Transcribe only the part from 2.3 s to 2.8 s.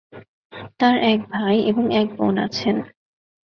আছেন।